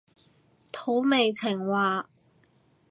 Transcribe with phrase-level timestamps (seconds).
[0.71, 2.09] 土味情話